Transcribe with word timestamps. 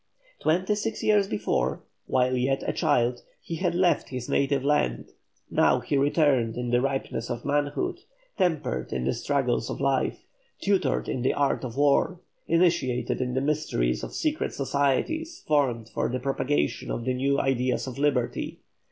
Twenty 0.39 0.73
six 0.73 1.03
years 1.03 1.27
before, 1.27 1.83
while 2.07 2.35
yet 2.35 2.63
a 2.65 2.73
child, 2.73 3.21
he 3.39 3.57
had 3.57 3.75
left 3.75 4.09
his 4.09 4.27
native 4.27 4.63
land; 4.65 5.11
now 5.51 5.79
he 5.79 5.95
returned 5.95 6.55
in 6.57 6.71
the 6.71 6.81
ripeness 6.81 7.29
of 7.29 7.45
manhood, 7.45 7.99
tempered 8.35 8.91
in 8.91 9.03
the 9.05 9.13
struggles 9.13 9.69
of 9.69 9.79
life, 9.79 10.25
tutored 10.59 11.07
in 11.07 11.21
the 11.21 11.35
art 11.35 11.63
of 11.63 11.77
war, 11.77 12.19
initiated 12.47 13.21
in 13.21 13.35
the 13.35 13.41
mysteries 13.41 14.01
of 14.01 14.15
secret 14.15 14.55
societies 14.55 15.43
formed 15.45 15.87
for 15.87 16.09
the 16.09 16.19
propagation 16.19 16.89
of 16.89 17.05
the 17.05 17.13
new 17.13 17.39
ideas 17.39 17.85
of 17.85 17.99
liberty. 17.99 18.57